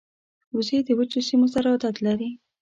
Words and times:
وزې 0.55 0.77
د 0.87 0.89
وچو 0.97 1.19
سیمو 1.27 1.47
سره 1.53 1.67
عادت 1.73 1.95
لري 2.05 2.29